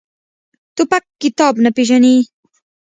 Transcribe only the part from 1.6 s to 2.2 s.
نه پېژني.